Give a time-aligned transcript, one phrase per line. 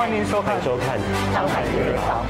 [0.00, 0.98] 欢迎收看收看
[1.30, 2.24] 《上海名人房》。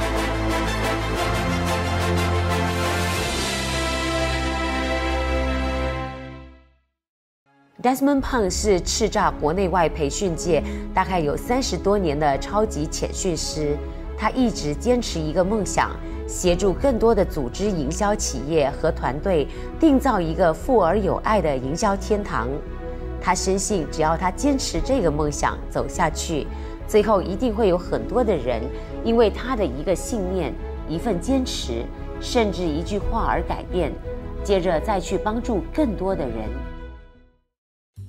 [7.80, 10.60] Desmond Pang 是叱咤国内外培训界
[10.92, 13.76] 大概有三十多年的超级潜训师，
[14.18, 15.92] 他一直坚持一个梦想，
[16.26, 19.46] 协助更多的组织、营销企业和团队
[19.80, 22.48] 缔造一个富而有爱的营销天堂。
[23.22, 26.48] 他深信，只要他坚持这个梦想走下去，
[26.90, 28.60] 最后一定会有很多的人
[29.04, 30.52] 因为他的一个信念、
[30.88, 31.84] 一份坚持，
[32.20, 33.92] 甚至一句话而改变，
[34.42, 36.48] 接着再去帮助更多的人。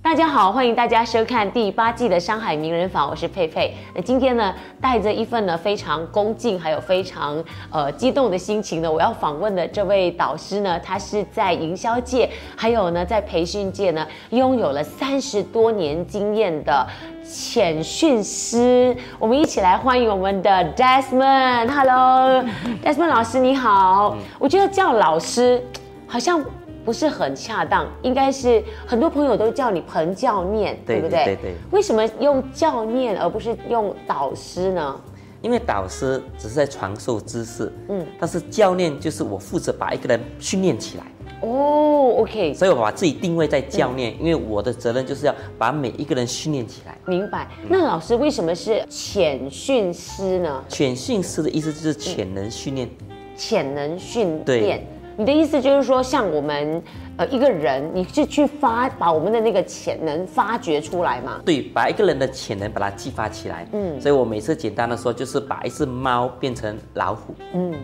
[0.02, 3.72] 大家好，欢迎大家收看第八季的《上海名人坊》，我是佩佩。
[3.94, 16.88] 那今天呢，带着一份呢非常恭敬，还有非常呃激动的心情呢，我要访问的这位导师呢，他是在营销界，还有呢在培训界呢，拥有了三十多年经验的
[17.32, 18.96] 潜训师。
[19.18, 21.70] 我们一起来欢迎我们的 Desmond。
[21.70, 24.18] Hello，Desmond 老师你好。
[24.38, 25.64] 我觉得叫老师
[26.06, 26.44] 好像。
[26.84, 31.26] 不是很恰当，应该是很多朋友都叫你彭教练，对不对？
[31.26, 31.56] 对对。
[31.70, 35.00] 为什么用教练而不是用导师呢？
[35.44, 41.06] 因为导师只是在传授知识，嗯，但是教练就是我负责把一个人训练起来。
[41.42, 42.54] 哦，OK。
[42.54, 46.98] 所以我把自己定位在教练，因为我的责任就是要把每一个人训练起来。
[47.06, 47.48] 明白。
[47.68, 50.64] 那老师为什么是潜训师呢？
[50.68, 52.90] 潜训师的意思就是潜能训练。
[53.36, 54.86] 潜能训练。
[55.18, 56.82] 你的意思就是说，像我们
[57.18, 61.42] 呃一个人，你是去发把我们的那个潜能发掘出来嘛？
[61.46, 63.68] 对，把一个人的潜能把它激发起来。
[63.74, 67.36] 嗯，所以我每次简单的说，就是把一只猫变成老虎。
[67.54, 67.76] 嗯，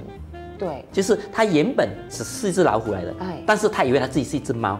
[0.57, 4.79] 对，就是它原本只是一只老虎来的，哎，但是它以为它自己是一只猫，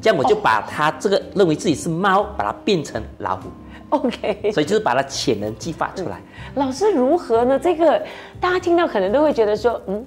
[0.00, 3.48] 这样我就把它这个认为自己是猫，把它变成老虎。
[3.90, 6.20] OK，所以就是把它潜能激发出来。
[6.54, 7.58] 老师如何呢？
[7.58, 8.02] 这个
[8.40, 10.04] 大家听到可能都会觉得说，嗯。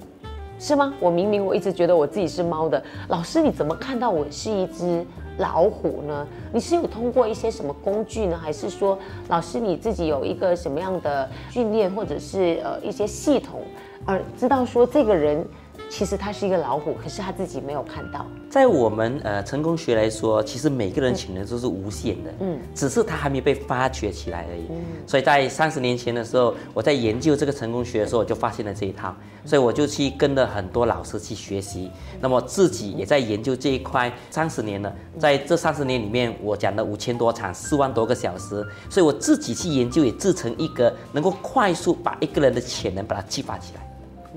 [0.58, 0.90] 是吗？
[0.98, 5.04] 我明明我一直觉得我自己是猫的，老师你怎么看到我是一只
[5.36, 6.26] 老虎呢？
[6.50, 8.98] 你是有通过一些什么工具呢，还是说
[9.28, 13.60] 老师你自己有一个什么样的训练，或者是呃一些系统，
[14.06, 15.44] 而知道说这个人？
[15.88, 18.26] 其实他是一个老虎，可是他自己没有看到。
[18.50, 24.64] 在我们呃成功学来说，其实每个人潜能都是无限的，嗯，只是他还没被发掘起来而已。
[24.70, 29.14] 嗯，所以在三十年前的时候，我在研究这个成功学的时候，我就发现了这一套，
[29.44, 31.88] 所以我就去跟了很多老师去学习。
[32.20, 43.85] 那么自己也在研究这一块三十年了，在这三十年里面，我讲了五千多场，四万多个小时，所以我自己去研究，也制成一个能够快速把一个人的潜能把它激发起来。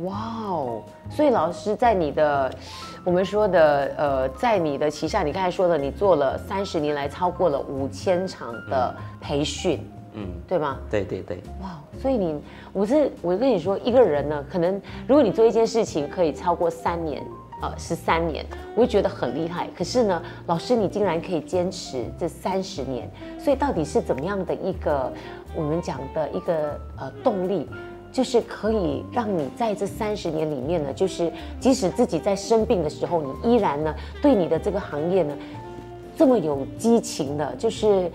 [0.04, 0.16] 哇
[0.48, 0.82] 哦！
[1.10, 2.52] 所以老师在你的，
[3.04, 10.78] 我们说的呃，在你的旗下，你刚才说的，你做了三十年来超过了五千场的培训，嗯，对吗？
[10.90, 11.42] 对对对。
[11.62, 11.80] 哇！
[12.02, 17.22] 所以你，我是我跟你说，一个人呢，可能如果你做一件事情可以超过三年，
[17.62, 18.46] 呃，十三年，
[18.76, 19.68] 我会觉得很厉害。
[19.78, 25.12] 可是呢，老师你竟然可以坚持这三十年，所以到底是怎么样的一个
[25.54, 27.68] 我们讲的一个呃动力？
[28.12, 35.34] 就是可以让你在这三十年里面呢，就是即使自己在生病的时候，你依然呢对你的这个行业呢
[36.18, 38.12] 这么有激情的，就是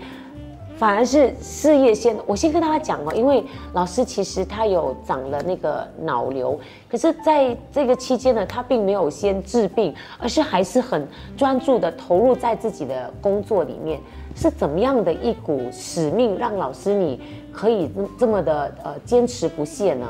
[0.77, 2.15] 反而是事业先。
[2.27, 11.07] 我先跟大家讲哦，因为老师其实他有长了那个脑瘤，可是在这个期间呢，他并没有先治病，而是还是很
[11.37, 13.99] 专注的投入在自己的工作里面。
[14.35, 17.19] 是怎么样的一股使命，让老师你
[17.53, 20.07] 可以这么的呃坚持不懈呢？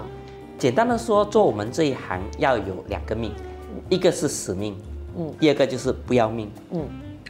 [0.58, 3.32] 简单的说，做我们这一行要有两个命，
[3.88, 4.76] 一个是使命，
[5.18, 6.82] 嗯，第二个就是不要命，嗯，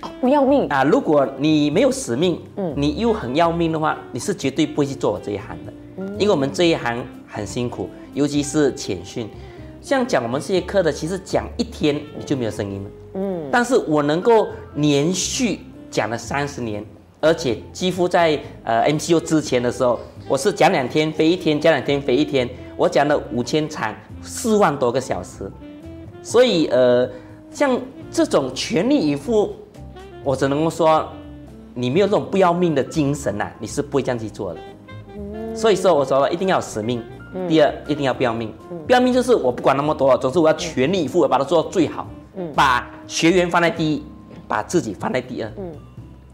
[0.02, 0.68] 哦，不要命。
[0.70, 0.84] 啊！
[0.84, 9.28] 如果你没有使命，嗯，你又很要命的话，你是绝对不会去做我这一行的，嗯，因为我们这一行很辛苦，尤其是潜训，
[9.82, 15.60] 像讲我们这些课的，其实讲一天你就没有声音了，嗯，但是我能够连续。
[15.96, 16.84] 讲了三十年，
[17.22, 19.98] 而且几乎在呃 MCU 之前的时候，
[20.28, 22.50] 我是讲两天飞一天，讲两天飞一天。
[22.76, 25.50] 我讲了五千场，四万多个小时。
[26.22, 27.10] 所以呃，
[27.50, 27.80] 像
[28.12, 29.56] 这种全力以赴，
[30.22, 31.08] 我只能够说，
[31.74, 34.60] 你没有这种不要命的精神呐，你是不会这样去做的。
[35.56, 37.02] 所以说，我说了一定要有使命，
[37.48, 38.54] 第二一定要不要命。
[38.86, 42.06] 不要命就是我不管那么多，总之我要全力以赴，把它做到最好，
[42.54, 44.04] 把学员放在第一。
[44.48, 45.52] 把自己放在第二，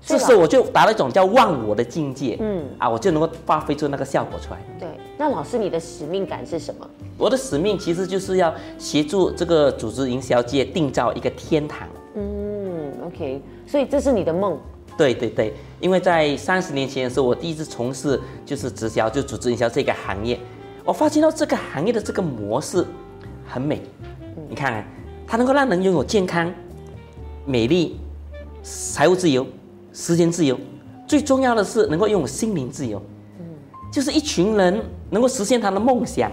[0.03, 4.59] 这时候我就达到一种叫忘我的境界，嗯，啊，我就能够发挥出那个效果出来。
[4.80, 4.88] 对，
[5.18, 6.89] 那老师你的使命感是什么？
[7.18, 11.88] 我的使命其实就是要协助这个组织营销界缔造一个天堂。
[12.15, 14.57] 嗯，OK，所以这是你的梦，
[14.98, 20.39] 对对对，因为在三十年前的时候，我第一次从事就是直销，就组织营销这个行业，
[20.83, 22.83] 我发现到这个行业的这个模式
[23.48, 23.81] 很美。
[24.50, 24.86] 你看看，
[25.27, 26.51] 它能够让人拥有健康、
[27.45, 28.00] 美丽、
[28.63, 29.45] 财务自由、
[29.93, 30.57] 时间自由，
[31.07, 33.01] 最重要的是能够拥有心灵自由。
[33.39, 33.45] 嗯
[33.91, 36.31] 就是一群人能够实现他的梦想，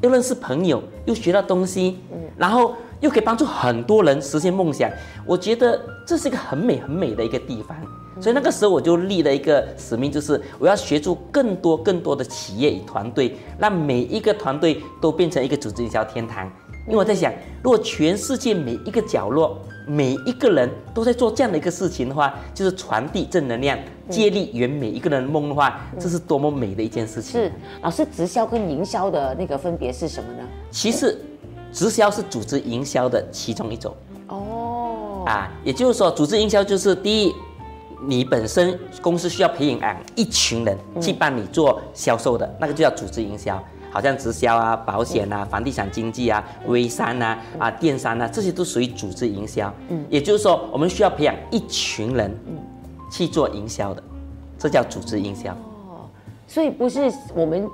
[0.00, 4.88] 又认识朋友，又学到东西，嗯然后又可以帮助很多人实现梦想。
[5.26, 7.76] 我觉得这是一个很美很美的一个地方。
[8.20, 16.48] 所以那个时候我就立了一个使命，就是我要协助更多更多的企业与团队，让每一个团队都变成一个组织营销天堂。
[16.86, 17.32] 因为我在想，
[17.62, 23.78] 如果全世界每一个角落，每一个人都在做这样的一个事情的话，就是传递正能量，
[24.08, 27.40] 接力圆每一个人的梦的话，这是多么美的一件事情。
[27.40, 30.48] 是老师，直销跟营销的那个分别是什么呢？
[30.70, 31.18] 其实，
[31.72, 33.94] 直销是组织营销的其中一种。
[34.28, 35.24] 哦。
[35.26, 37.34] 啊，也就是说，组织营销就是第一，
[38.06, 43.62] 你本身公司需要培养一群人去帮你做销售的，那个就叫组织营销。
[43.90, 49.72] 好像直销啊、保险啊、房地产经纪啊、微商啊、啊电商啊，这些都属于组织营销。
[49.88, 52.32] 嗯，也就是说，我们需要培养一群人，
[53.10, 54.02] 去做营销的，
[54.58, 55.52] 这叫组织营销。
[55.88, 56.08] 哦，
[56.46, 57.68] 所以不是我们。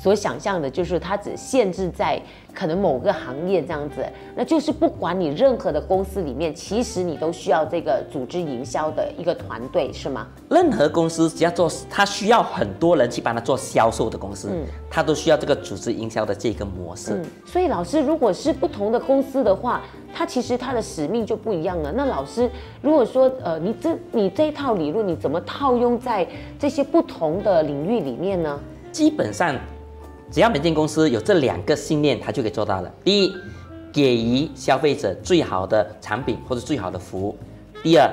[0.00, 2.20] 所想象的就是它只限制在
[2.54, 4.02] 可能某个行业这样子，
[4.34, 10.26] 那就是不管你任何的公司里面，其实你都需要这个组织营销的一个团队，是吗？
[10.48, 17.12] 任何公司只要做，它需要很多人去帮他做销售的公司，嗯，它都需要这个组织营销的这个模式。
[17.12, 19.82] 嗯，所以老师，如果是不同的公司的话，
[20.14, 21.92] 它其实它的使命就不一样了。
[21.94, 22.50] 那老师，
[22.80, 26.26] 如果说呃，你这你这一套理论，你怎么套用在
[26.58, 28.58] 这些不同的领域里面呢？
[28.90, 29.54] 基本上。
[30.30, 32.92] 只要每间公司有这两个信念，它就可以做到了。
[33.02, 33.34] 第一，
[33.92, 37.34] 给予消费者最好的产品或者最好的服务；
[37.82, 38.08] 第二，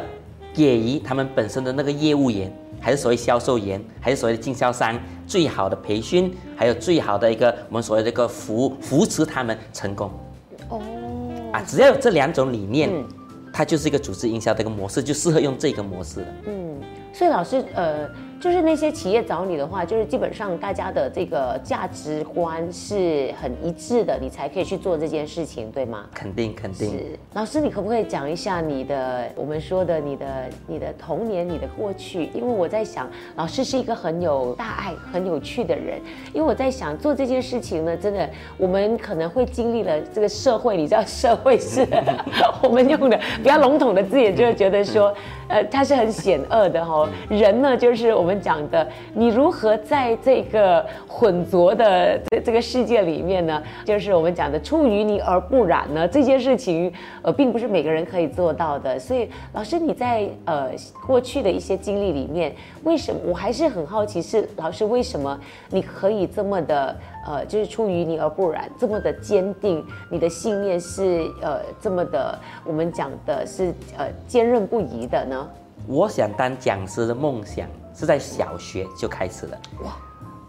[0.51, 10.09] 给予他们本身的那个业务员，还是所谓销售员，还是所谓的经销商最好的培训，还有最好的一个我们所谓的一个服务，扶持他们成功。
[10.69, 10.81] 哦，
[11.53, 12.89] 啊，只要有这两种理念，
[13.53, 16.27] 它就是一个组织营销的一个模式，就适合用这个模式了。
[16.47, 16.81] 嗯，
[17.13, 18.09] 所以老师，呃。
[18.39, 26.05] 就是那些企业找你的话，就是基本上大家的这个价值观是很一致的，你才可以去做这件事情，对吗？
[26.13, 26.89] 肯定肯定。
[26.89, 30.25] 是老师，你可不可以讲一下你的我们说的你的
[30.67, 32.29] 你的童年，你的过去？
[32.33, 35.99] 因为我在想，老师是一个很有大爱、很有趣的人。
[36.31, 41.87] 因为我在想做这件事情呢，真的我们可能会经历了这个社会，你知道 社会是
[42.61, 45.11] 我们用的比较笼统的字眼，就是觉得说。
[45.49, 47.07] 呃，它是很险恶的哈。
[47.29, 53.63] 人呢，就是我我们讲的，你如何在这个混浊的这这个世界里面呢？
[53.85, 56.05] 就是我们讲的出淤泥而不染呢？
[56.05, 56.91] 这件事情，
[57.21, 58.99] 呃，并不是每个人可以做到的。
[58.99, 60.71] 所以，老师你在呃
[61.05, 62.53] 过去的一些经历里面，
[62.83, 64.21] 为什么我还是很好奇？
[64.21, 65.39] 是老师为什么
[65.69, 66.93] 你可以这么的？
[67.25, 69.81] 呃，就是出淤泥而不染，这么的坚定，
[70.11, 75.47] 你的信念是呃这么的，我们讲的是呃坚韧不移的呢。
[75.87, 77.65] 我想当讲师的梦想
[77.97, 79.97] 是在小学就开始了，哇，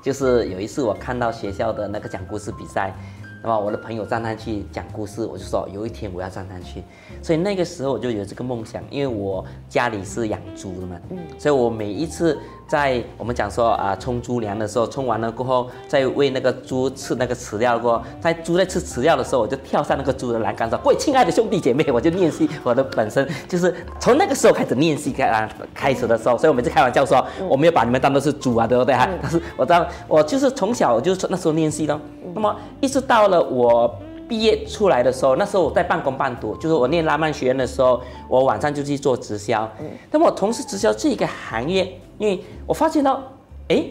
[0.03, 2.95] 就是有一次我看到学校的那个讲故事比赛。
[3.43, 6.83] 那么我的朋友站上去讲故事，我就说有一天我要站上去，
[7.23, 28.95] 所以那个时候我就有这个梦想，因为我家里是养猪的嘛，嗯，所以我每一次在我们讲说啊冲猪粮的时候，冲完了过后，再喂那个猪吃那个饲料过，在猪在吃饲料的时候，我就跳上那个猪的栏杆说：“各位亲爱的兄弟姐妹，我就练习 我的本身就是从那个时候开始练习开啊开始的时候，所以我每次开玩笑说我没有把你们当做是猪啊，对不对？
[28.97, 29.09] 哈？
[29.23, 31.99] 但是我当我就是从小就那时候练习的。
[32.39, 33.93] 那么一直到了我
[34.29, 39.69] 毕业出来的时候，那时候我在半工半读，就是我念拉曼学院的时候，我晚上就去做直销。
[39.81, 43.21] 嗯，那么我从事直销这一个行业，因为我发现到，
[43.67, 43.85] 哎，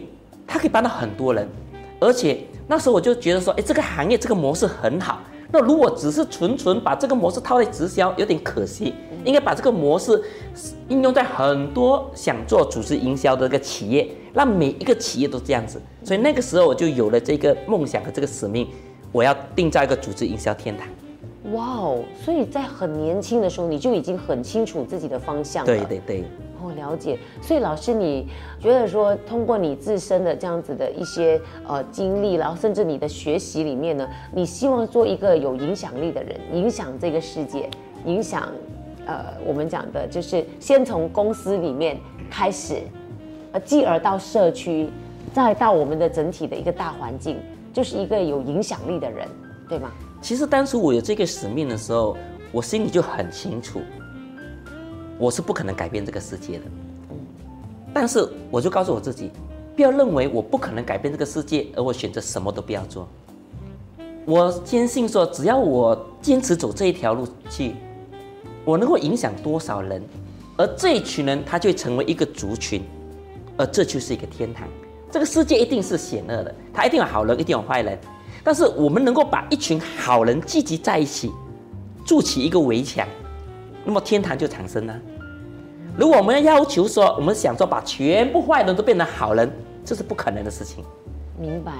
[0.46, 1.46] 它可以帮到很多人，
[2.00, 5.18] 而且那时候我就觉得说，哎，这个行业这个模式很好。
[5.50, 8.94] 那如果只是纯纯把这个模式套在直销，有点可惜。
[9.24, 10.22] 应该把这个模式
[10.88, 15.82] 应用在很多想做组织营销的一个企业，让每一个企业都这样子。
[16.04, 18.68] 所以那个时候我就有了这个梦想和这个使命，
[19.10, 20.86] 我要定在一个组织营销天堂。
[21.52, 22.04] 哇哦！
[22.20, 25.66] 所以在很年轻的时候，你就已经很清楚自己的方向了。
[25.66, 26.24] 对对对。
[26.60, 27.16] 哦，了解。
[27.40, 28.26] 所以老师，你
[28.60, 37.70] 觉得说，通过你自身的这样子的一些呃经历，然后甚至你的学习里面呢，你希望做一个有影响力的人，影响这个世界，
[38.04, 38.48] 影响。
[39.06, 41.96] 呃，我们讲的就是先从公司里面
[42.28, 42.82] 开始，
[43.52, 44.90] 呃，继而到社区，
[45.32, 47.38] 再到我们的整体的一个大环境，
[47.72, 49.26] 就是一个有影响力的人，
[49.68, 49.90] 对吗？
[50.22, 52.16] 其实当初我有这个使命的时候，
[52.50, 53.80] 我心里就很清楚，
[55.18, 56.64] 我是不可能改变这个世界的，
[57.92, 59.30] 但是我就告诉我自己，
[59.76, 63.06] 不要认为我不可能改变这个世界，而我选择什么都不要做。
[64.24, 67.74] 我坚信说，只要我坚持走这一条路去，
[68.64, 70.02] 我能够影响多少人，
[70.56, 72.82] 而这一群人他就会成为一个族群，
[73.56, 74.66] 而这就是一个天堂。
[75.10, 77.98] 这个世界一定是险恶的，他一定有好人，一定有坏人。
[78.48, 81.30] 但是我们能够把一群好人聚集在一起，
[82.02, 83.06] 筑起一个围墙，
[83.84, 84.98] 那么天堂就产生了。
[85.98, 89.52] 如果我们要求说，我们想说把全部坏人都变成好人，
[89.84, 90.82] 这是不可能的事情。
[91.38, 91.72] 明白。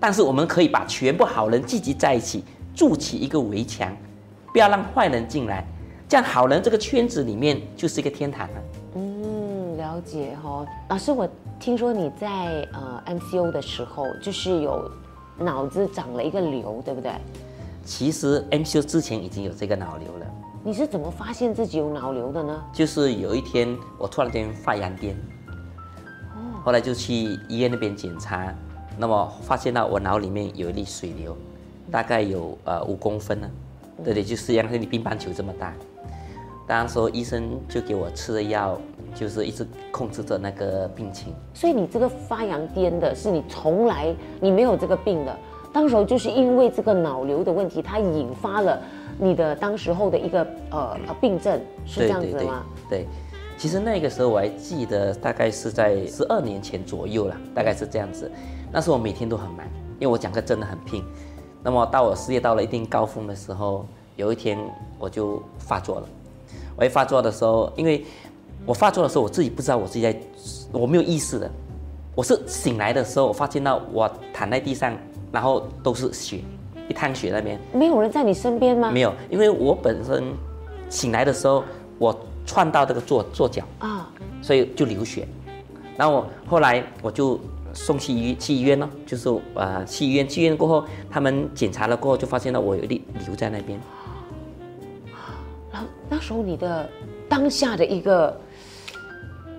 [0.00, 2.42] 但是我们可以把全部好人聚集在一起，
[2.74, 3.94] 筑起一个围墙，
[4.50, 5.62] 不要让坏人进来，
[6.08, 8.62] 这样好人这个圈子里面就是一个天堂了。
[8.94, 10.64] 嗯，了解哈。
[10.88, 11.28] 老师，我
[11.60, 14.90] 听说你在呃 MCO 的时候，就是有
[15.38, 17.12] 脑子长了一个瘤，对不对？
[17.84, 20.26] 其实 MCO 之前已经有这个脑瘤了。
[20.64, 22.62] 你是怎么发现自己有脑瘤的呢？
[22.72, 25.14] 就是有一天我突然间发羊癫，
[26.64, 27.14] 后来就去
[27.48, 28.52] 医院那边检查。
[28.98, 31.36] 那么发现到我脑里面有一粒水瘤，
[31.88, 33.48] 大概有呃五公分呢，
[34.04, 35.72] 对对，就是像你乒乓球这么大。
[36.68, 38.78] 当时医生就给我吃的药，
[39.14, 41.32] 就是一直控制着那个病情。
[41.54, 45.34] 所以你这个发扬癫的是你从来你没有这个病的，
[45.72, 48.78] 当时候就是因为这个脑瘤的问题，它引发了
[49.18, 52.62] 你的当时候的一个呃呃病症，是这样子吗？
[52.88, 53.06] 对。
[53.56, 58.30] 其实那个时候我还记得，大概是在十二年前左右了，大概是这样子。
[58.70, 59.66] 那时候我每天都很忙，
[59.98, 61.02] 因为我讲课真的很拼。
[61.60, 63.84] 那么到我事业到了一定高峰的时候，
[64.14, 64.58] 有一天
[64.96, 66.08] 我就发作了。
[66.78, 68.04] 我一发作的时候，因为
[68.64, 70.16] 我发作的时候我自己不知道我自己在，
[70.72, 71.50] 我没有意识的。
[72.14, 74.96] 我是醒来的时候，我发现到我躺在地上，
[75.32, 76.40] 然后都是血，
[76.88, 77.58] 一滩血那边。
[77.72, 78.90] 没有人在你身边吗？
[78.90, 80.24] 没有，因为我本身
[80.88, 81.64] 醒来的时候
[81.98, 82.16] 我。
[82.48, 84.08] 窜到这个坐坐脚啊，
[84.40, 85.28] 所以就流血，
[85.98, 87.38] 然后我后来我就
[87.74, 93.78] 送去医去医院咯，就是呃去医院去医院过后，他们检查了过后就发现了我有一粒瘤在那边。
[96.08, 96.88] 那时候你的
[97.28, 98.34] 当下的一个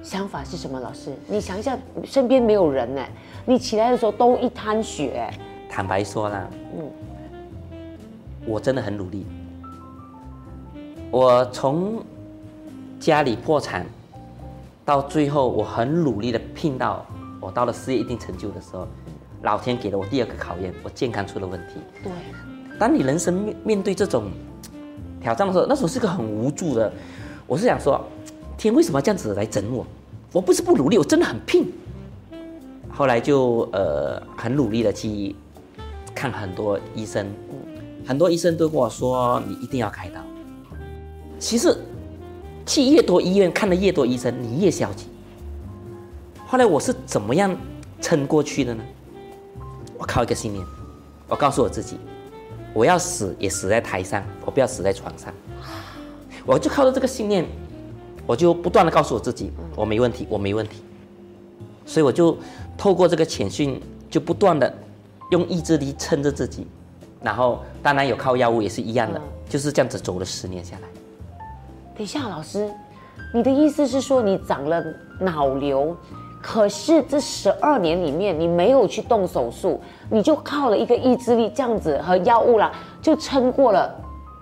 [0.01, 0.79] 想法是什么？
[0.79, 3.01] 老师，你想一下，身边没有人呢，
[3.45, 5.29] 你起来的时候都一滩血。
[5.69, 6.89] 坦白说啦，嗯，
[8.45, 9.25] 我真的很努力，
[11.11, 12.03] 我从。
[12.99, 13.85] 家里破产，
[14.83, 17.05] 到最后我很努力的拼到
[17.39, 18.85] 我到了事业一定成就的时候，
[19.41, 21.75] 老天给了我第二个考验，我健康出了问题。
[22.03, 22.11] 对，
[22.77, 24.29] 当你人生面面对这种
[25.21, 26.91] 挑战的时候，那时候是个很无助的。
[27.47, 28.03] 我是想说，
[28.57, 29.85] 天为什么这样子来整我？
[30.31, 31.71] 我不是不努力，我真的很拼。
[32.89, 35.35] 后来就呃很努力的去
[36.13, 37.27] 看很多医生，
[38.05, 40.21] 很多医生都跟我说你一定要开刀。
[41.39, 41.77] 其实。
[42.65, 45.07] 去越多医院看的越多医生，你越消极。
[46.45, 47.57] 后来我是怎么样
[47.99, 48.83] 撑过去的呢？
[49.97, 50.63] 我靠一个信念，
[51.27, 51.97] 我告诉我自己，
[52.73, 55.33] 我要死也死在台上，我不要死在床上。
[56.45, 57.45] 我就靠着这个信念，
[58.25, 60.83] 我就不断的告诉我自己，我没问题，我没问题。
[61.85, 62.37] 所以我就
[62.77, 64.71] 透过这个潜训，就不断的
[65.31, 66.67] 用意志力撑着自己，
[67.21, 70.87] 然后当然有靠药物也是一样的，就是这样子走了十年下来。
[71.95, 72.71] 等一下，老师，
[73.33, 74.83] 你的意思是说你长了
[75.19, 75.95] 脑瘤，
[76.41, 83.93] 可是这十二年里面你没有去动手术，你就靠了一个意志力这样子和药物啦，就撑过了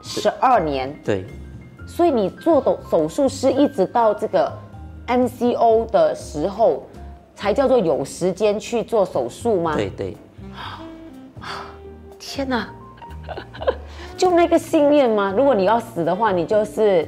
[0.02, 0.94] 十二年。
[1.04, 1.26] 对。
[1.88, 4.52] 所以你做手手术是一直到这个
[5.08, 6.84] MCO 的时候，
[7.36, 9.76] 才叫做有时间去做手术吗？
[9.76, 10.18] 对对。
[12.20, 12.68] 天哪！
[14.18, 15.34] 就那个信念吗？
[15.36, 17.08] 如果你要死的话，你就是。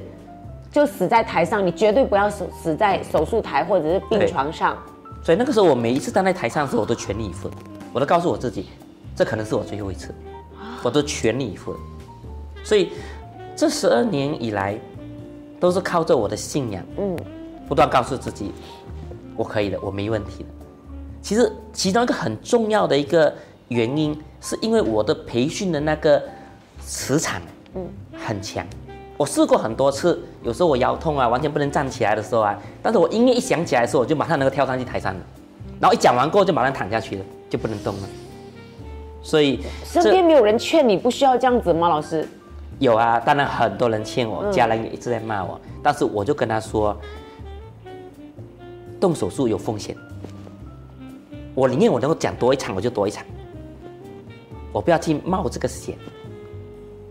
[0.71, 4.77] 就死在台上，你绝对不要死死在手术台或者是病床上。
[5.23, 7.49] 所以那个时候，我每一次站在台上的时候，我都全力以赴，
[7.91, 8.67] 我都告诉我自己，
[9.15, 10.13] 这可能是我最后一次，
[10.83, 11.79] 我都全力以赴了。
[12.63, 12.91] 所以
[13.55, 14.77] 这十二年以来，
[15.59, 17.17] 都是靠着我的信仰，嗯，
[17.67, 18.51] 不断告诉自己，
[19.35, 20.49] 我可以的，我没问题的。
[21.21, 23.33] 其实其中一个很重要的一个
[23.67, 26.21] 原因，是因为我的培训的那个
[26.79, 27.41] 磁场，
[27.75, 28.65] 嗯，很强。
[29.17, 35.19] 我试过很多次，有时候我腰痛啊，完全不能站起来的时候啊，但是我音乐一响起来的时候，我就马上能够跳上去台上了，
[35.81, 38.09] 然后一讲完过后就马上躺下去了，就不能动了。
[39.21, 41.89] 所以身边没有人劝你不需要这样子吗？
[41.89, 42.27] 老师？
[42.79, 46.95] 有啊，当然很多人劝我，家人也一直在骂我，但是我就跟他说，
[49.01, 49.93] 动手术有风险，
[51.53, 53.25] 我宁愿我能够讲多一场我就多一场，
[54.71, 55.97] 我不要去冒这个险。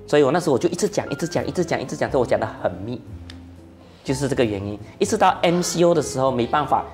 [0.06, 2.98] 所以我那时候我就一直讲，一直讲，一直讲，一直讲，这我讲的很密，
[4.02, 4.78] 就是这个原因。
[4.98, 6.86] 一直到 MCO 的时候没办法，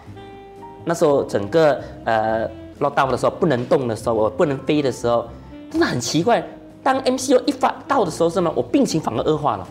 [0.85, 5.27] 那时候整个呃落到的时候不能动的时候，我不能飞的时候，
[5.71, 6.45] 真的很奇怪。
[6.83, 8.53] 当 MCO 一发到的时候，是吗？
[8.55, 9.69] 我病情反而恶化了。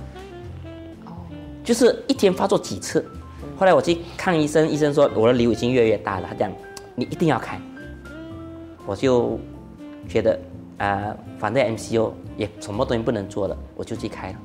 [1.05, 1.11] 哦，
[1.63, 3.05] 就是一天发作几次。
[3.57, 6.51] 后来我去看医生，医生说我的瘤已经越来越大了，他讲
[6.95, 7.59] 你一定要开。
[8.85, 9.39] 我就
[10.09, 10.39] 觉得
[10.79, 14.35] 啊，反正 MCO 也什么东西不能做了，我就去开了。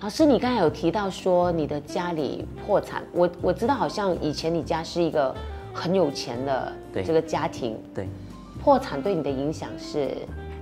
[0.00, 5.34] 老师，你刚才有提到说你的家里破产，我我知道好像以前你家是一个
[5.74, 6.72] 很有钱的
[7.04, 8.08] 这个家庭，对，
[8.62, 10.16] 破产对你的影响是？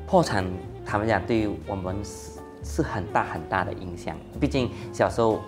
[0.07, 0.45] 破产，
[0.85, 4.17] 他们讲对于我们是是很大很大的影响。
[4.41, 5.41] 毕竟小时候，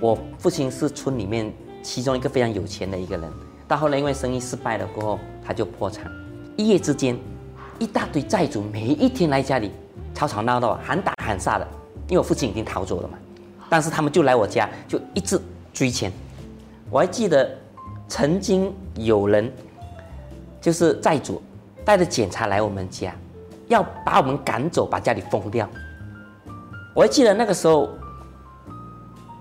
[0.00, 3.30] 我父亲是村里面其中一个非常有钱的一个人，
[3.66, 6.10] 到后来因为生意失败了过后，他就破产。
[6.56, 7.18] 一夜之间，
[7.78, 9.72] 一大堆债主每一天来家里
[10.14, 11.66] 吵吵闹闹，喊打喊杀的。
[12.08, 13.16] 因为我父亲已经逃走了嘛，
[13.68, 15.40] 但是他们就来我家，就一直
[15.72, 16.10] 追钱。
[16.90, 17.56] 我还记得
[18.10, 19.50] 曾经有人
[20.60, 21.40] 就是债主
[21.84, 23.14] 带着检查来我们家，
[23.68, 25.66] 要把我们赶走，把家里封掉。
[26.92, 27.88] 我还记得那个时候，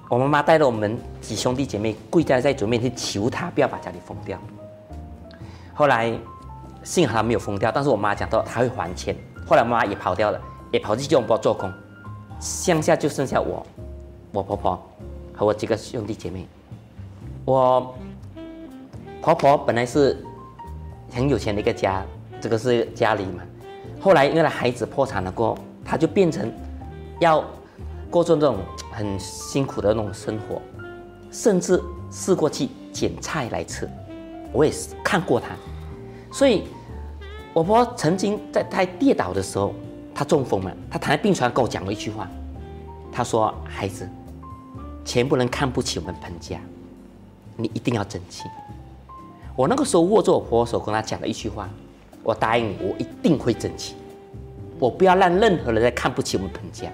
[0.07, 4.37] 我妈妈带着我们几兄弟姐妹跪在债主面前求他不要把家里封掉。
[5.73, 6.13] 后来
[6.83, 9.15] 幸好他没有封掉，但是我妈讲到他会还钱。
[9.47, 10.39] 后来妈妈也跑掉了，
[10.71, 11.73] 也跑去叫我们做工。
[12.39, 13.65] 乡下就剩下我、
[14.31, 14.79] 我婆婆
[15.33, 16.47] 和我几个兄弟姐妹。
[17.45, 17.95] 我
[19.33, 20.25] 婆婆本来是
[21.11, 22.03] 很有钱的一个家，
[22.41, 23.43] 这个是家里嘛。
[23.99, 26.51] 后来因为孩子破产了过后，她就变成
[27.19, 27.43] 要
[28.09, 28.57] 过着这种
[28.91, 30.61] 很辛苦的那种生活，
[31.31, 33.89] 甚至试过去捡菜来吃。
[34.51, 35.49] 我也是看过她，
[36.31, 36.63] 所以
[37.53, 39.73] 我婆婆曾经在她跌倒的时候。
[40.11, 42.27] 她中风了，她躺在病床上跟我讲了一句话，
[43.09, 44.09] 她说：“孩子，
[45.05, 46.59] 钱不能看不起我们彭家，
[47.55, 48.43] 你一定要争气。”
[49.59, 51.69] 我那个时候握着我婆婆手跟她讲了一句话
[52.23, 53.93] ：“我答应你，我一定会争气，
[54.79, 56.87] 我不要让任何人再看不起我们彭家。”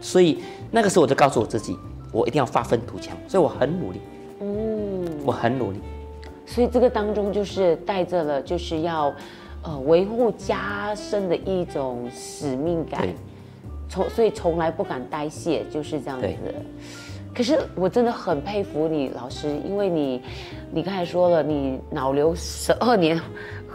[0.00, 0.38] 所以
[0.70, 1.76] 那个时候我就告诉我自己，
[2.10, 4.00] 我一定要发愤图强，所以我很努力。
[4.40, 5.80] 嗯，我很努力。
[6.46, 9.12] 所以这个当中就是带着了，就是要。
[9.64, 13.06] 呃，维护家生的一种使命感，
[13.88, 16.26] 从所以从来不敢怠懈，就是这样子。
[17.34, 20.22] 可是我真的很佩服你老师，因为你，
[20.70, 23.18] 你刚才说了，你脑瘤十二年，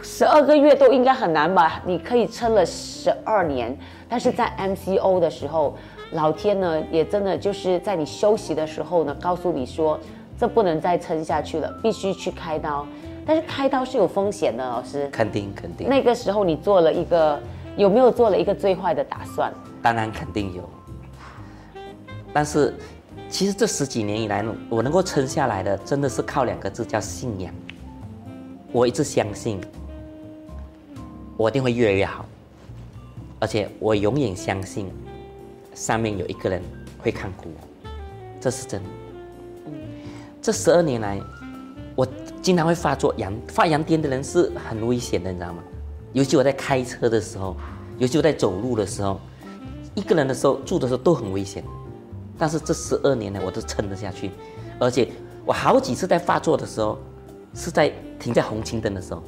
[0.00, 1.82] 十二个月都应该很难吧？
[1.84, 3.76] 你可以撑了十二年，
[4.08, 5.76] 但是在 MCO 的时候，
[6.12, 9.98] 老天呢也真的就是在你休息的时候呢，告诉你说，
[10.38, 12.86] 这不能再撑下去了，必须去开刀。
[13.26, 15.08] 但是开刀是有风险的，老师。
[15.12, 15.88] 肯定肯定。
[15.88, 17.38] 那个时候你做了一个，
[17.76, 19.52] 有没有做了一个最坏的打算？
[19.82, 20.62] 当然肯定有。
[22.32, 22.72] 但是，
[23.30, 27.54] 其实这十几年以来，我能够撑下来的，真的是靠两个字，叫信仰。
[28.72, 29.60] 我一直相信，
[31.36, 32.24] 我一定会越来越好。
[33.38, 34.90] 而且我永远相信，
[35.74, 36.62] 上面有一个人
[36.98, 37.88] 会看顾我，
[38.40, 38.88] 这是真的。
[40.42, 41.20] 这十二年来。
[41.94, 42.06] 我
[42.40, 45.60] 经常会发作羊发羊癫的人是很危险的，你知道吗？
[46.12, 47.56] 尤其我在开车的时候，
[47.98, 49.20] 尤其我在走路的时候，
[49.96, 51.64] 一个人的时候住的时候都很危险。
[52.38, 54.30] 但是这十二年呢，我都撑得下去，
[54.78, 55.08] 而且
[55.44, 56.96] 我好几次在发作的时候，
[57.54, 59.22] 是在停在红青灯的时候。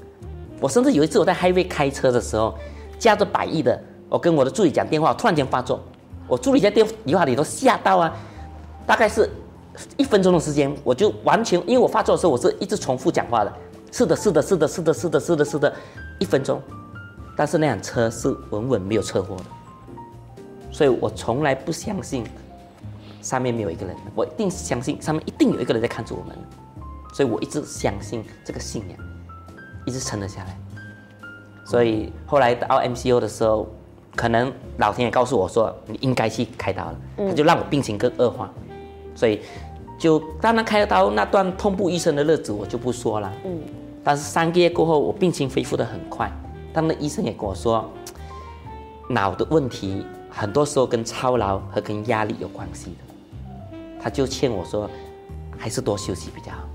[0.61, 2.55] 我甚至有一次我在海外开车的时候，
[2.99, 5.81] 驾着百亿的，我跟我的助理讲电话，突然间发作，
[6.29, 6.87] 我助理在电
[7.19, 8.17] 话里都吓到啊，
[8.87, 9.29] 大概是。
[9.97, 13.53] 一分钟的时间，我就完全，因为我发作的时候，我是一直重复讲话的。
[13.93, 15.73] 是的，是的，是的，是的，是的，是的，是的，
[16.19, 16.61] 一分钟。
[17.35, 19.45] 但是那辆车是稳稳没有车祸的，
[20.71, 22.25] 所以我从来不相信
[23.21, 26.37] 上面没有一个人，我一定相信上面一定有一个人在看着我们。
[27.13, 28.99] 所以我一直相信这个信仰，
[29.85, 30.57] 一直撑了下来。
[31.67, 33.67] 所以后来到 MCO 的时候，
[34.15, 38.49] 可能老天爷告诉我说你应该去开刀了，他就让我病情更恶化。
[39.15, 39.41] 所以，
[39.99, 43.33] 就当然开刀那段痛不欲生的日子，我就不说了。
[43.45, 43.61] 嗯，
[44.03, 46.31] 但是三个月过后，我病情恢复的很快。
[46.73, 47.91] 他们的医生也跟我说，
[49.09, 53.10] 脑的问题很多时候跟操劳和跟压力有关系的。
[54.03, 54.89] 他就劝我说，
[55.59, 56.69] 还是多休息比较好。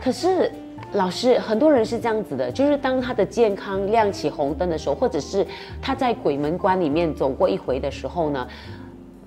[0.00, 0.50] 可是
[0.92, 5.46] 老师，很多人是这样子的，就是当他的健康亮起红灯的时候，或者是
[5.80, 8.46] 他在鬼门关里面走过一回的时候呢？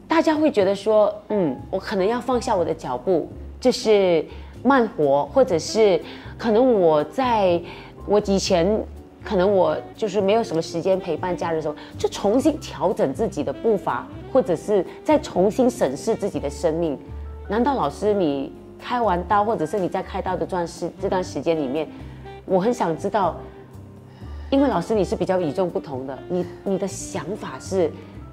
[0.08, 3.28] 大家会觉得说，嗯，我可能要放下我的脚步，
[3.60, 4.24] 就是
[4.64, 6.00] 慢活，或者是
[6.38, 7.62] 可能我在
[8.06, 8.82] 我以前，
[9.22, 16.98] 可能我就是没有什么时间陪伴家人的时候，就重新调整自己的步伐，或者是再重新审视自己的生命。
[17.50, 21.88] 难道老师你开完刀，或者是你在开刀的这段时这段时间里面，
[22.46, 23.36] 我很想知道，
[24.50, 27.90] 因为老师你是比较与众不同的，你你的想法是，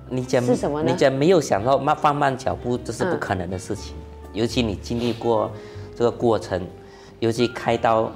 [0.09, 3.95] 你讲是什么呢你讲没有想到慢放慢脚步，这是不可能的事情。
[4.33, 5.51] 尤其你经历过
[5.95, 6.61] 这个过程，
[7.21, 8.11] 尤其开刀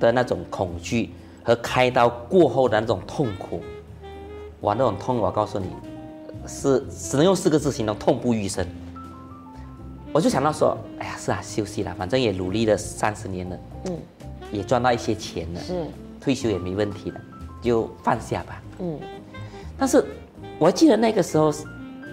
[0.00, 1.10] 的那种恐惧
[1.44, 3.60] 和开刀过后的那种痛苦，
[4.62, 5.68] 哇，那种痛，我告诉你，
[6.48, 8.66] 是只能用四个字形容：痛不欲生。
[10.12, 13.98] 我就想到说，哎呀，是啊，休息了，反正也努力了三十年了，嗯，
[14.52, 15.86] 也赚到一些钱了，是
[16.20, 17.20] 退休也没问题了，
[17.62, 18.62] 就放下吧。
[18.80, 18.98] 嗯，
[19.78, 20.04] 但是
[20.58, 21.50] 我还记得那个时候，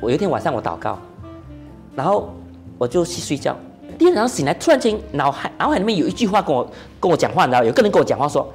[0.01, 0.97] 我有一天晚上我祷告，
[1.93, 2.33] 然后
[2.77, 3.53] 我就去睡觉，
[3.97, 6.65] 第二天早上醒来，突然间脑海脑海里面有一句话跟我
[7.01, 8.49] 跟我讲话，你知道，有个人跟我讲话说，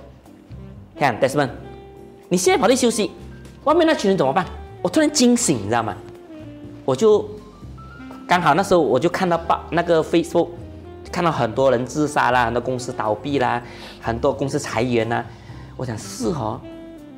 [0.96, 1.50] 看 Desmond，
[2.30, 3.10] 你现在跑去休息，
[3.64, 4.46] 外面那群人怎么办？
[4.80, 5.94] 我突然惊醒，你知道吗？
[6.86, 7.28] 我就
[8.26, 10.48] 刚好那时候我就看到报那个 Facebook，
[11.12, 13.62] 看到很多人自杀啦，很多公司倒闭啦，
[14.00, 15.24] 很多公司裁员啦。
[15.76, 16.60] 我想是哦，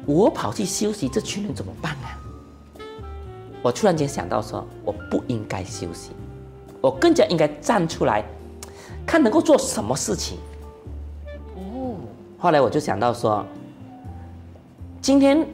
[0.05, 2.19] 我跑去休息，这群人怎么办啊？
[3.63, 6.11] 我突然间想到说，我不应该休息，
[6.81, 8.25] 我更加应该站出来，
[9.07, 10.39] 看能够做什么事情。
[11.55, 11.95] 哦，
[12.39, 13.45] 后来我就想到说，
[15.01, 15.47] 今天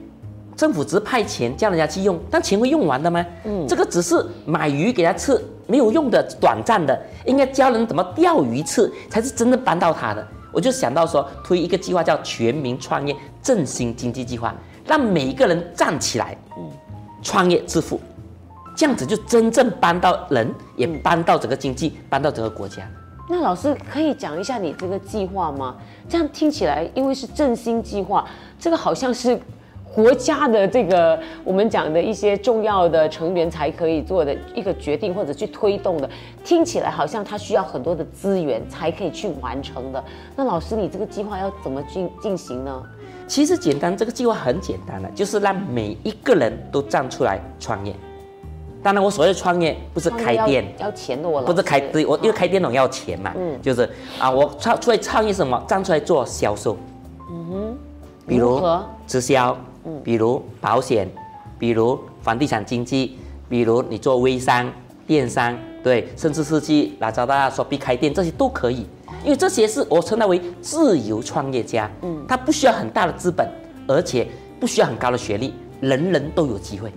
[0.56, 3.24] 政府只是派钱叫人家去用，但钱会用完的吗？
[3.44, 10.26] 嗯，这个只是买鱼给他吃，没有用的，短暂的，应该教人怎么钓鱼吃，才是真正帮到他的。
[10.52, 14.54] 我就想到说，推一个计划叫全民创业振兴经济计划，
[14.86, 16.70] 让每一个人站起来，嗯，
[17.22, 17.98] 创业致富，
[18.76, 22.86] 这样子就真正帮到人，也帮到整个经济，帮到整个国家。
[23.30, 25.76] 那老师可以讲一下你这个计划吗？
[26.08, 28.26] 这样听起来，因为是振兴计划，
[28.58, 29.40] 这个好像是
[29.94, 36.08] 国家的这个我们讲的一些重要的成员才可以做的一个决定或者去推动的，
[36.44, 40.02] 听起来好像它需要很多的资源才可以去完成的。
[40.34, 42.82] 那老师，你这个计划要怎么进进行呢？
[43.28, 47.94] 其实简单，这个计划很简单的，就是让每一个人都站出来创业。
[48.82, 56.76] 当然，我所谓的创业不是开店，要钱的我不是开对，我因为开店总要钱嘛，嗯，就是啊，我创出来创业什么，站出来做销售，
[57.30, 57.78] 嗯哼，
[58.26, 58.60] 比如
[59.06, 61.08] 直销，嗯，比如保险，
[61.58, 63.18] 比如房地产经纪，
[63.48, 64.70] 比如你做微商、
[65.06, 68.86] 电商，对，甚至是去拉扎达、说必开店，这些都可以，
[69.24, 73.48] 因为这些是我称它为自由创业家，嗯，他不需要很大的资本，
[73.86, 74.26] 而且
[74.60, 76.92] 不需要很高的学历，人人都有机会。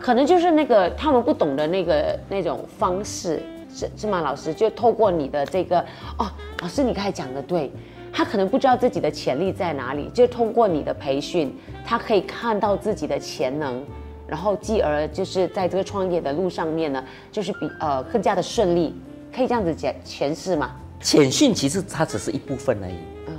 [0.00, 3.42] 可能就是那个他们不懂的那个那种方式，
[3.74, 4.20] 是是吗？
[4.20, 4.54] 老师？
[4.54, 5.80] 就透过你的这个
[6.18, 7.72] 哦，老师你刚才讲的对，
[8.16, 13.84] 他可能不知道自己的潜力在哪里，就通过你的培训，他可以看到自己的潜能，
[14.26, 18.94] 然后继而就是在这个创业的路上面呢，就是比呃更加的顺利，
[19.30, 20.70] 可以这样子解诠释吗？
[21.02, 22.94] 潜训其实它只是一部分而已，
[23.26, 23.34] 嗯，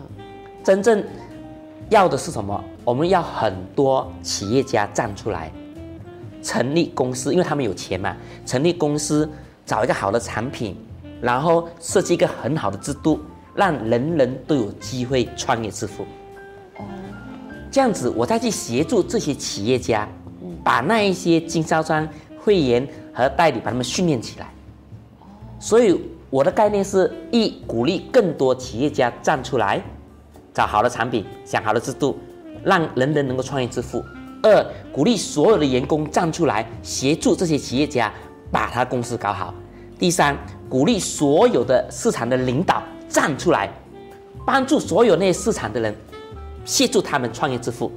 [0.63, 1.03] 真正
[1.89, 2.63] 要的是什么？
[2.85, 5.51] 我们要很多企业家站出来。
[6.43, 8.15] 成立公司，因为他们有钱嘛。
[8.45, 9.27] 成立公司，
[9.65, 10.77] 找一个好的产品，
[11.19, 13.19] 然后设计一个很好的制度，
[13.57, 16.03] 让人人都有机会创业致富。
[16.77, 16.85] 哦，
[17.71, 20.07] 这样子，我再去协助这些企业家，
[20.63, 22.07] 把那一些经销商、
[22.39, 24.47] 会员和代理把他们训练起来。
[25.59, 29.81] 所以我的概念是一鼓励更多企业家站出来，
[30.53, 32.15] 找好的产品，想好的制度，
[32.63, 34.05] 让人人能够创业致富。
[34.43, 38.13] 二鼓励所有的员工站出来协助这些企业家
[38.51, 39.51] 把他公司搞好。
[39.97, 40.37] 第三，
[40.69, 43.69] 鼓励所有的市场的领导站出来，
[44.45, 45.95] 帮助所有那些市场的人
[46.65, 47.91] 协助他们创业致富。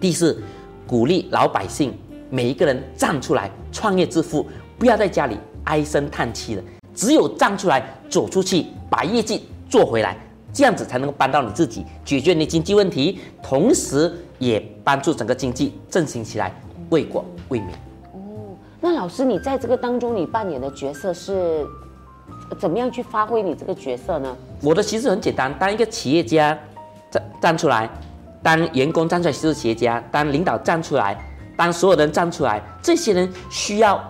[0.00, 0.42] 第四，
[0.86, 1.96] 鼓励老百姓
[2.30, 4.46] 每一个人站出来创业致富，
[4.78, 6.62] 不要在家里唉声叹气的，
[6.94, 10.16] 只有站出来走出去，把业绩做回来。
[10.54, 16.54] 这样子才能够帮到你自己，解决你经济问题，同时也帮助整个经济振兴起来，
[16.90, 17.70] 为国为民。
[18.12, 21.66] 哦，那老师，你在这个当中，你扮演的角色是
[22.54, 24.36] 怎么样去发挥你这个角色呢？
[24.62, 26.58] 我的其实很简单，当一个企业家
[27.10, 27.88] 站站出来，
[28.42, 31.16] 当员工站出来是企业家，当领导站出来，
[31.56, 34.02] 当所有人站出来，这些人需要，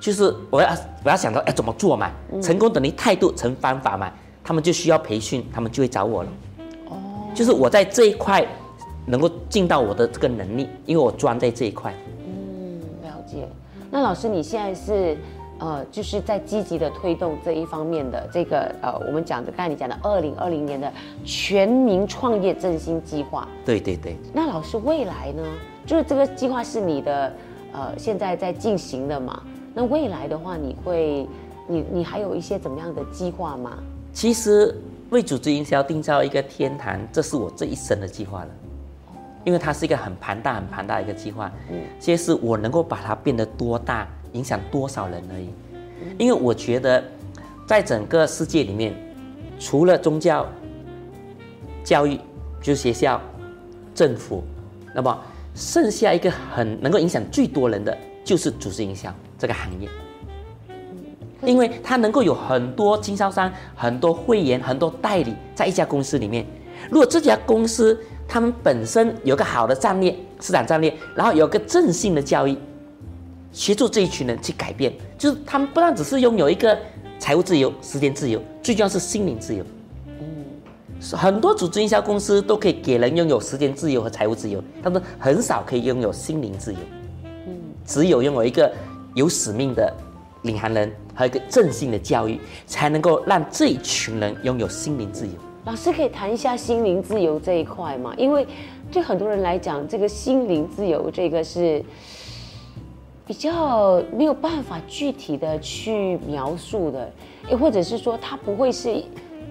[0.00, 0.68] 就是我要
[1.04, 2.10] 我要想到要怎么做嘛？
[2.42, 4.10] 成功等于态度成方法嘛？
[4.44, 6.30] 他们就需要培训，他们就会找我了。
[6.88, 6.96] 哦，
[7.34, 8.44] 就是我在这一块
[9.06, 11.94] 能够尽到我的这个能力，因为我专在这一块。
[12.26, 13.48] 嗯，了解。
[13.90, 15.16] 那老师，你现在是
[15.62, 20.92] 呃，就是在积极的推动这一方面的这个呃，我们讲的刚才你讲的二零二零年的
[21.24, 23.46] 全民创业振兴计划。
[23.64, 24.16] 对对对。
[24.34, 25.42] 那老师未来呢？
[25.86, 27.32] 就是这个计划是你的
[27.72, 29.40] 呃，现在在进行的嘛？
[29.72, 31.28] 那未来的话，你会
[31.68, 33.78] 你你还有一些怎么样的计划吗？
[34.12, 34.76] 其实
[35.10, 38.48] 为组织营销定造一个天堂，这是我这一生的计划了。
[39.44, 45.48] 因为它是一个很庞大、很庞大的一个计划，嗯，这是我能够把它变得多大，影响多少人而已。
[46.18, 47.02] 因为我觉得，
[47.66, 48.94] 在整个世界里面，
[49.58, 50.46] 除了宗教、
[51.84, 52.18] 教育，
[52.60, 53.20] 就是学校、
[53.94, 54.42] 政府，
[54.94, 55.16] 那么
[55.54, 59.88] 剩下一个很能够影响最多人的，就是组织营销这个行业。
[61.44, 66.46] 因为它能够有很多经销商、很多会员、很多代理在一家公司里面。
[66.88, 72.56] 如果这家公司，他们本身有个好的战略，市场战略，然后有个正性的教育，
[73.52, 76.76] 协助这一群人去改变，就是他们不但只是拥有一个
[77.18, 79.64] 财务自由、时间自由，最重要是心灵自由。
[80.06, 80.44] 嗯，
[81.12, 86.78] 很多组织营销公司都可以给人拥有时间自由和财务自由，但是很少可以拥有心灵自由。
[87.46, 88.72] 嗯，只有拥有一个
[89.14, 89.92] 有使命的
[90.42, 95.32] 领航人和一个正性的教育，才能够让这一群人拥有心灵自由。
[95.64, 98.12] 老师可以谈一下心灵自由这一块吗？
[98.18, 98.44] 因为
[98.90, 101.80] 对很多人来讲，这个心灵自由这个是
[103.32, 107.10] 比较没有办法具体的去描述的，
[107.48, 109.02] 又或者是说，它不会是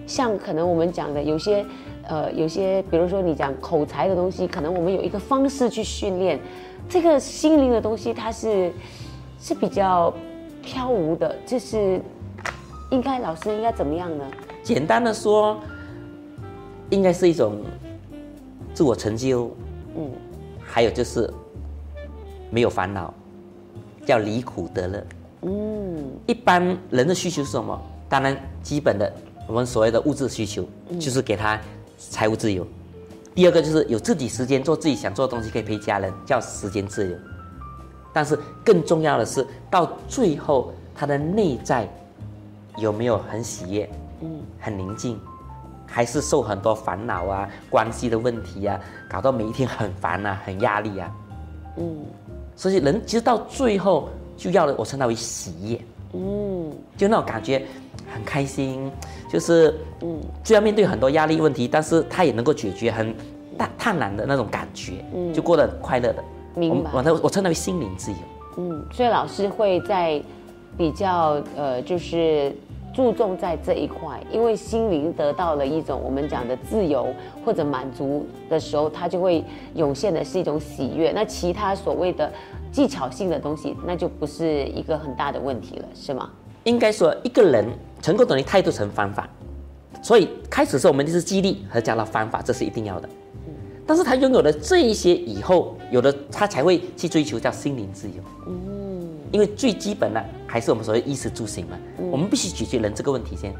[0.06, 1.66] 像可能我们讲的有些
[2.04, 6.38] 呃有些，比如说你讲口才的东西，可能我们有一个方式去训练
[6.88, 8.72] 这个心灵的东西，它是
[9.40, 10.14] 是比较
[10.62, 12.00] 飘无的，就是
[12.92, 14.24] 应该老师应该怎么样呢？
[14.62, 15.58] 简单的说。
[16.90, 17.56] 应该是一种
[18.74, 19.50] 自我成就，
[19.96, 20.08] 嗯，
[20.62, 21.32] 还有就是
[22.50, 23.12] 没有烦恼，
[24.04, 25.06] 叫离苦得乐，
[25.42, 27.80] 嗯，一般人的需求是什么？
[28.08, 29.12] 当然基本的
[29.46, 30.66] 我们所谓的物质需求，
[30.98, 31.58] 就是给他
[31.98, 32.66] 财务自由。
[33.34, 37.16] 第二个就是有自己时间做自己想做的东西，可以陪家人，叫时间自由。
[38.12, 41.88] 但是更重要的是，到最后他的内在
[42.76, 45.18] 有没有很喜悦，嗯，很宁静。
[45.86, 51.14] 还是受很多烦恼啊、关系的问题啊，搞到每一天很烦啊、很压力啊。
[51.76, 51.98] 嗯，
[52.56, 55.80] 所以人其实到最后就要了，我称它为喜悦。
[56.14, 57.64] 嗯，就那种感觉
[58.12, 58.90] 很开心，
[59.30, 63.14] 就是嗯，虽然面对很多压力问题，但是他也能够解决很
[63.56, 66.24] 大贪婪的那种感觉，嗯，就过得快乐的。
[66.54, 66.90] 明白。
[66.92, 68.18] 我我称它为心灵自由。
[68.58, 70.22] 嗯，所以老师会在
[70.76, 72.54] 比较呃，就是。
[72.92, 77.08] 注重在这一块，因为心灵得到了一种我们讲的自由
[77.44, 79.42] 或者满足的时候，它就会
[79.74, 81.10] 涌现的是一种喜悦。
[81.12, 82.30] 那其他所谓的
[82.70, 86.30] 技巧性的东西，那就不是一个很大的问题了，是吗？
[86.64, 87.66] 应该说，一个人
[88.00, 89.28] 成功等于态度成方法，
[90.00, 93.08] 所以开始时候我们就是激励和加了方法，这是一定要的。
[93.84, 98.14] 但是他拥有了这一些以后，有的他才会去追求叫心灵自由。
[98.46, 98.71] 嗯，
[99.32, 101.76] 因为最基本的还是我们所谓衣食住行嘛，
[102.10, 103.52] 我们必须解决人这个问题先。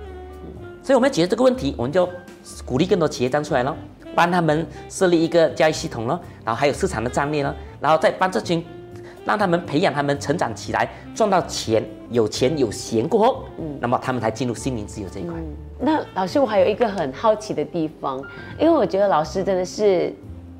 [0.82, 2.08] 所以我们要解决这个问题，我们就
[2.64, 3.74] 鼓励更多企业站出来咯，
[4.14, 8.64] 帮他们设立一个交易系统咯，然后还有市场的战略咯，然后再帮这群，
[9.24, 15.34] 让他们培养他们成长起来，赚到钱，有钱有闲过后，嗯，那么他们才进入心灵自由这一块。
[15.78, 18.18] 那老师，我还有一个很好奇的地方，
[18.58, 20.12] 因为我觉得老师真的是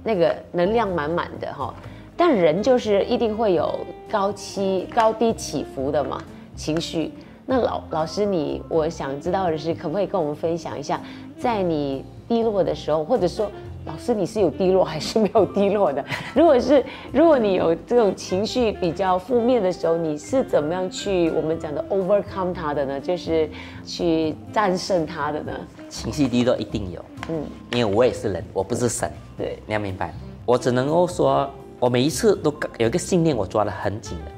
[0.05, 1.75] 那个能量满满的哈。
[2.24, 6.22] 但人就是一定会有高起高低起伏的嘛，
[6.54, 7.11] 情绪。
[7.44, 11.00] 那老老师你，我想知道的是，可不可以跟我们分享一下，
[11.37, 13.50] 在你低落的时候，或者说。
[13.85, 16.04] 老师，你是有低落还是没有低落的？
[16.37, 23.00] 如果是，如果你有这种情绪比较负面的时候，你是怎么样去我们讲的 overcome 它的呢？
[23.00, 23.50] 就是
[23.85, 25.52] 去战胜它的呢？
[25.88, 30.14] 情绪低落一定有，嗯，因为我也是人，我不是神，对，你要明白。
[30.46, 31.50] 我只能够说，
[31.82, 34.30] 我每一次都有一个信念，我抓得很紧的，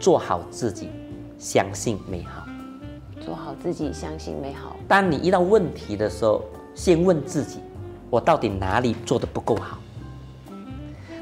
[0.00, 0.90] 做好自己，
[1.38, 2.44] 相信美好。
[3.24, 4.74] 做好自己，相信美好。
[4.88, 6.42] 当你遇到问题的时候，
[6.74, 7.60] 先问自己。
[8.10, 9.78] 我到底哪里做的不够好？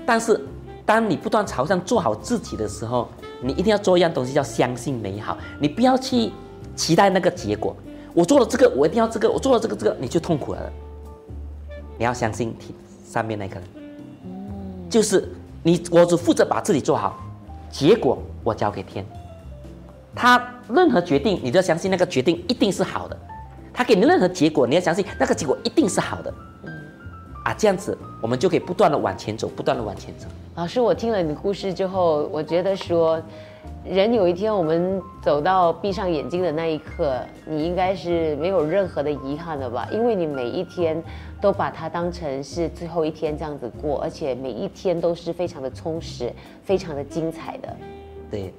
[0.07, 0.41] 但是，
[0.87, 3.07] 当你不断朝向做好自己的时候，
[3.43, 5.37] 你一定要做一样东西，叫相信美好。
[5.61, 6.33] 你不要去
[6.75, 7.77] 期待那个结果。
[8.15, 10.73] 我做了这个，我一定要这个；我做了这个，这个你就痛苦了。
[11.99, 12.57] 你要相信
[13.07, 13.65] 上面那个人，
[14.95, 15.29] 就是
[15.65, 15.83] 你。
[15.91, 17.19] 我只负责把自己做好，
[17.69, 19.05] 结果我交给天。
[20.15, 23.17] 他任何决定，你都要相信那个决定一定是好的。
[23.73, 26.33] 他给你任何结果，你要相信那个结果一定是好的。
[27.45, 30.29] 啊，这样子我们就可以不断的往前走，不断的往前走。
[30.55, 33.21] 老师，我听了你的故事之后，我觉得说，
[33.85, 39.87] 人有一天我们走到闭上眼睛的那一刻，你应该是没有任何的遗憾的吧？
[39.93, 41.03] 因为你每一天
[41.41, 47.77] 都把它当成是最后一天这样子过，而且每一天都是非常的充实、非常的精彩的。
[48.31, 48.55] 对，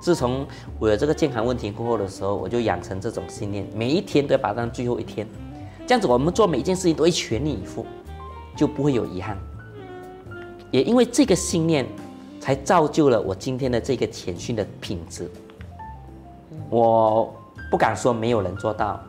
[0.00, 0.46] 自从
[0.78, 5.26] 我有这个健康问题过后的时候，我就养成这种信念，每一天都要把它当最后一天。
[5.84, 7.84] 这样子，我们做每一件事情都会全力以赴，
[8.54, 9.36] 就不会有遗憾。
[10.70, 11.84] 也因为这个信念，
[12.42, 15.30] 才造就了我今天的这个潜训的品质。
[16.68, 17.32] 我
[17.70, 19.00] 不敢说没有人做到，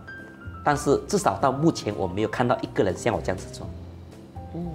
[0.63, 3.65] 但是至少到目前，我没有看到一个人像我这样子做。
[4.53, 4.67] 嗯，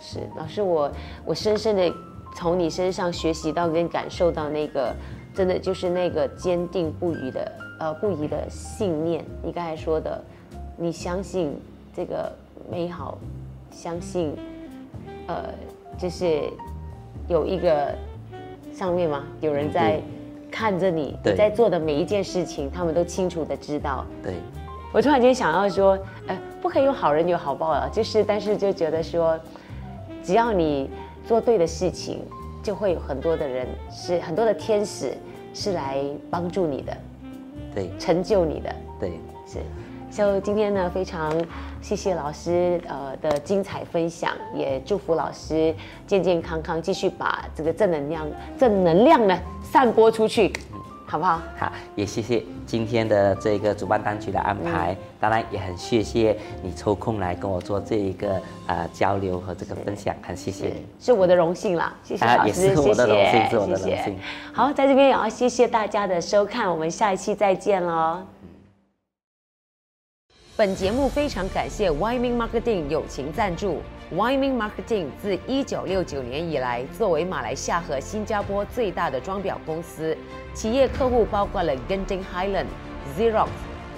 [0.00, 0.88] 是老师，我
[1.24, 1.92] 我深深的
[2.36, 4.94] 从你身上学习到跟感受到那个，
[5.34, 9.24] 真的就是那个坚定不移的呃不移的信念。
[9.42, 10.22] 你刚才说的。
[10.80, 11.60] 你相信
[11.92, 12.30] 这个
[12.70, 13.18] 美好，
[13.72, 14.36] 相信，
[15.26, 15.46] 呃，
[15.98, 16.48] 就是
[17.28, 17.94] 有一个
[18.72, 19.24] 上面吗？
[19.40, 20.00] 有人在
[20.50, 24.04] 看着你你在做的每一件事情，他们都清楚的知道。
[24.22, 24.34] 对，
[24.92, 29.38] 我突然间想要说，呃，不可以用好人有好报啊，就是，但是就觉得说，
[30.22, 30.90] 只要你
[31.26, 32.22] 做对的事情，
[32.62, 35.12] 就会有很多的人是很多的天使
[35.52, 36.96] 是来帮助你的，
[37.74, 39.10] 对，成就你的，对，
[39.46, 39.58] 是。
[40.10, 41.32] 就今天呢，非常
[41.80, 45.74] 谢谢老师呃的精彩分享，也祝福老师
[46.06, 48.26] 健健康康，继续把这个正能量
[48.58, 50.52] 正能量呢散播出去，
[51.06, 51.40] 好不好？
[51.56, 64.14] 好，也谢谢今天的这个主办当局的安排，当然也很谢谢你抽空来跟我做这一个呃交流和这个分享，很谢谢，是我的荣幸啦，谢谢老师，谢谢，谢谢。
[64.52, 68.22] 好，在这边也要谢谢大家的收看，我们下一期再见喽。
[70.58, 73.80] 本节目非常感谢 Wyman Marketing 友情赞助。
[74.12, 80.18] Wyman Marketing 自一九六九年以来，作为马来西亚和新加坡最大的装裱公司，
[80.52, 82.66] 企业客户包括了 Genting Highland、
[83.16, 83.46] Xerox、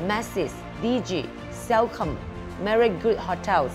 [0.06, 0.50] Masses、
[0.82, 1.24] DG、
[1.66, 2.10] Cellcom、
[2.62, 3.70] Marriott Good Hotels、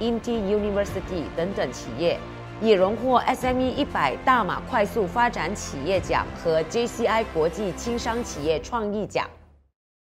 [0.00, 2.18] Inti University 等等企业，
[2.62, 9.28] 也荣获 SME 一百大马快速发展企业奖和 JCI 国际轻商企业创意奖。